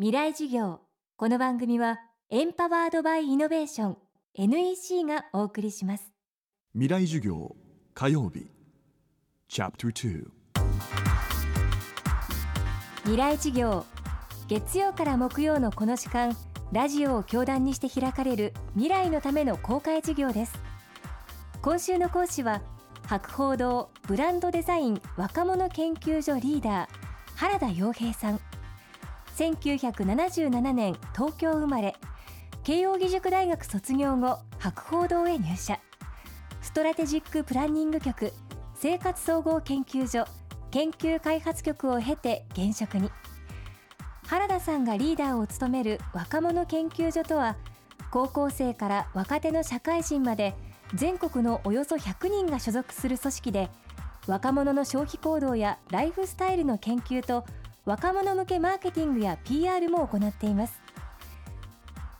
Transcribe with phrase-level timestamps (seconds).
[0.00, 0.78] 未来授業。
[1.16, 1.98] この番組は
[2.30, 3.96] エンパワードバイイノベーション
[4.36, 6.12] NEC がお送りします。
[6.72, 7.56] 未来授業
[7.94, 8.46] 火曜日。
[9.48, 10.24] チャプター
[13.02, 13.84] 未来授業
[14.46, 16.36] 月曜から木曜のこの時間
[16.70, 20.52] ラジオを教壇にして開かれる未来のための公開授業です。
[21.60, 22.62] 今週の講師は
[23.08, 26.88] 博報堂ブランドデザイン若者研究所リーダー
[27.34, 28.40] 原田洋平さん
[29.38, 31.94] 1977年東京生まれ。
[32.64, 35.78] 慶應義塾大学卒業後博報堂へ入社。
[36.60, 38.32] ストラテジックプランニング局
[38.74, 40.28] 生活総合研究所
[40.72, 43.12] 研究開発局を経て現職に。
[44.26, 47.56] 原田さんがリーダーを務める若者研究所とは
[48.10, 50.54] 高校生から若手の社会人まで
[50.94, 53.70] 全国のおよそ100人が所属する組織で
[54.26, 57.46] 若者の消費行動やライフスタイルの研究と
[57.84, 60.80] 若者向けマーケティングや PR も行っています。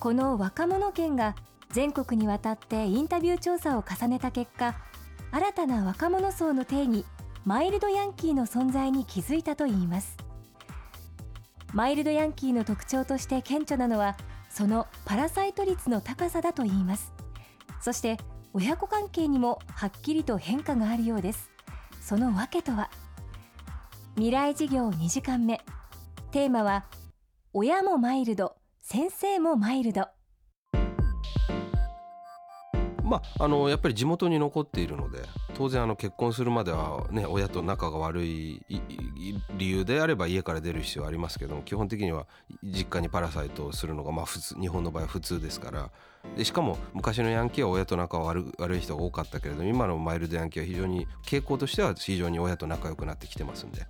[0.00, 1.36] この若者研が
[1.70, 4.74] 全国にわたってインタビュー調査を重ねた結果
[5.30, 7.06] 新たな若者層の定義
[7.44, 10.16] マイルドヤンキーの存在に気づいたといいます。
[11.72, 14.16] マイルドヤンキーの特徴として顕著なのは
[14.50, 17.12] そのパラサイト率の高さだといいます。
[17.80, 18.18] そして
[18.52, 21.50] 親子関係にもはっきりと変化があるようです。
[22.00, 22.90] その訳とは？
[24.14, 25.58] 未来事業2時間目。
[26.32, 26.84] テーマは
[27.54, 30.06] 親もマイルド先生もマイルド。
[33.02, 35.20] まあ、あのやっぱり地元に残っているので。
[35.54, 38.62] 当然あの結婚するまでは、ね、親と仲が悪い
[39.56, 42.26] 理由であれば家から出る必要はありますけども基本的には
[42.62, 45.90] 実家にパラサイトをするのがまあ普通日本の場合は普通ですから
[46.36, 53.86] でしかも昔のヤンキーは親と仲が悪悪い人が多かったけれども今のマイルドヤンキーは非常に傾向としては非常に親と仲良くなってきてますんで。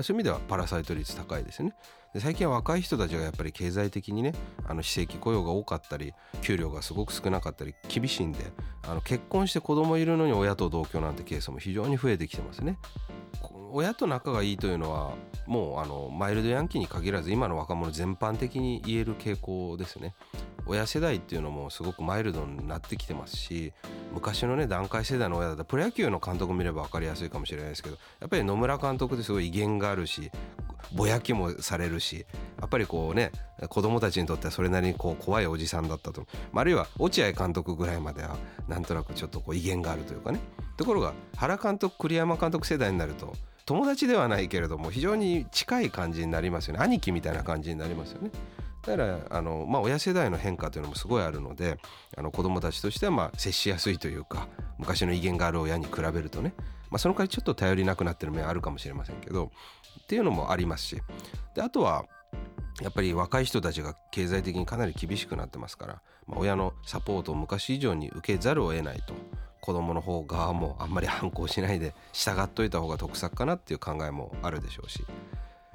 [0.00, 1.74] そういう意味ではパラサイト率高いですよね。
[2.18, 4.34] 最近は若い人たちがやっぱり経済的にね
[4.66, 6.12] あの非正規雇用が多かったり
[6.42, 8.52] 給料がすごく少なかったり厳しいんで
[8.86, 12.78] あの結婚して子供いるのに親と同居なんてケースも非常に増えてきてますね。
[13.74, 15.14] 親と仲がいいというのは
[15.46, 20.14] もうあのマイルドヤンキーに限らず今の若者全般的に言える傾向ですね。
[20.66, 23.72] 親世代っていうのもすごくマイルドになってきてますし
[24.12, 30.30] 昔のね団塊世代の親だったらプロ野球の監督見れば分かりやすいかもしれないですけどやっぱり野村監督ってすごい威厳があるし
[30.94, 32.26] ぼやきもされるし
[32.60, 33.32] やっぱりこうね
[33.68, 36.26] 子供たちにとってはそれなりにこう怖いおじさんだったと。
[36.54, 38.36] あるいは落合監督ぐらいまでは
[38.68, 40.40] なんとなくちょっとこう威厳があるというかね。
[40.76, 43.32] ところが原監督栗山監督世代になると
[43.64, 46.80] 友達ではないけれども非常に近い感じになりますよね。
[46.80, 48.30] 兄貴みたいな感じになりますよね。
[48.82, 51.78] だからあの、まあ、親世代の変化というのもすごいあるので
[52.16, 54.48] あの子供たちとしてはまあ接しやすいというか
[54.78, 56.52] 昔の威厳がある親に比べるとね、
[56.90, 59.52] まあ、その代わりちょっと頼りなくなってる面あるかもしれませんけど
[60.02, 61.00] っていうのもありますし
[61.54, 62.04] であとは
[62.80, 69.14] やっぱり若い人たちが経済的にかなり厳しくなってますから、まあ、親のサポートを昔以上に受けざるを得ないと
[69.60, 75.04] 子供の方側もあんまり反抗しないで従っといた方が得策かなっていう考えもあるでしょうし。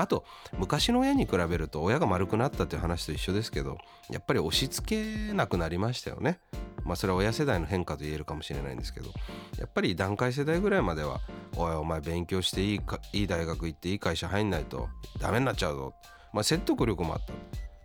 [0.00, 0.24] あ、あと
[0.58, 3.78] 昔の親に比べると親が丸くなったっていう話と一緒ですけど
[4.10, 6.38] やっぱり押し付けなくなりましたよね。
[6.84, 9.10] まあそれは親世代の変化と言えるかもしれないんですけど
[9.58, 11.20] やっぱり段階世代ぐらいまでは
[11.56, 14.88] 「おいお前勉強していいかいい大学行っていい会社入んないと
[15.20, 15.94] ダメになっちゃうぞ」
[16.32, 17.32] まあ説得力もあった。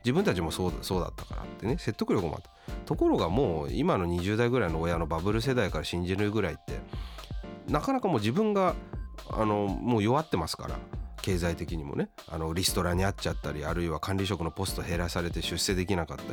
[0.04, 1.78] 自分たちもそうそうだったからってね。
[1.78, 2.50] 説得力もあった。
[2.86, 6.80] ところがもう今の20代ぐらいの親のバブル世代から信じるぐらいって
[7.68, 8.74] なかなかもう自分が
[9.30, 10.80] あのもう弱ってますから。
[11.28, 16.30] 経済的にもねあのリストラにあっちゃったりあるいは管理職のポスト減らされて出世できなかったり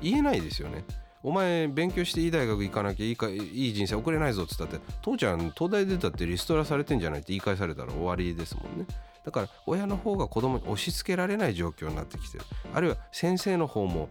[0.00, 0.84] 言えないですよね。
[1.22, 8.86] お前勉強していい大学行かなきゃいいかいい人生送れないぞっつったって父ちゃん東大出たってリストラされてんじゃないって言い返されたら終わりですもんね
[9.24, 14.08] だから親の方が子供に押し付けられない状況になってきてるあるいは先生の方も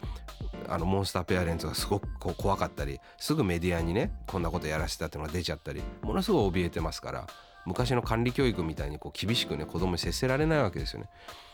[0.67, 7.27] あのモンスターペアレンツがすごくこう怖かったりすぐメディアにねこんなことやらせたっていうのが出ちゃったりものすごい怯えてますから
[7.67, 11.09] 昔の管理教育みたいにこう厳しくね子供に接せられないわけですよね。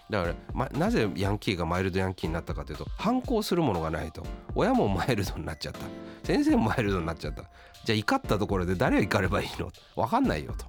[0.09, 4.23] だから、ま、なぜヤンキーがマイルドヤンキーになったかというと反抗するものがないと。
[4.53, 5.79] 親もマイルドになっちゃった。
[6.23, 7.43] 先生もマイルドになっちゃった。
[7.84, 9.72] じゃあ怒ったところで誰が怒ればいいの？
[9.96, 10.66] 分かんないよと。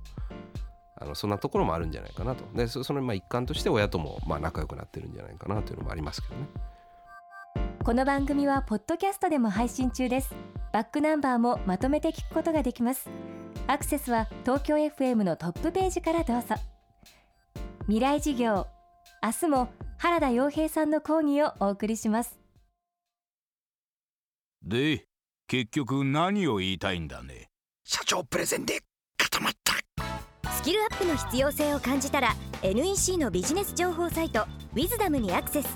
[0.97, 2.45] あのそんなところもあるんじゃないかなと。
[2.57, 6.47] でそのまあ一環として親ともまあ仲良くなってるんじゃないかなというのもありますけどね。
[7.85, 10.35] この番組はポッドキャストでも配信中です。
[10.73, 13.11] バックナンバーもまとめて聞くことができます。
[13.67, 16.55] アクセスは東京 FM のトップページからどうぞ。
[17.87, 18.67] 未来事業
[19.23, 19.69] 明日も
[19.99, 22.39] 原田洋平さんの講義をお送りします。
[24.63, 25.07] で
[25.47, 27.49] 結局何を言いたいんだね。
[27.85, 28.81] 社長プレゼンで
[29.17, 29.73] 固まった。
[30.51, 35.69] スキルアップの必要性を感じたら NEC のビジネス情報サイト「ウィズダムにアクセス。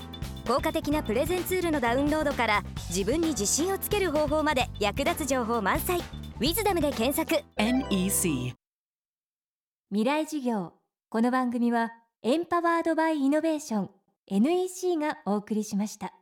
[0.47, 6.01] 効果的なプレゼンツールのダウンロードから自分に自信をつける方法まで役立つ情報満載
[6.39, 7.43] 「ウィズダムで検索。
[7.57, 8.53] NEC
[9.91, 10.71] 未来授業。
[11.09, 11.91] この番組は
[12.23, 13.89] エンパワードバイイノベーション
[14.27, 16.13] NEC がお送りしました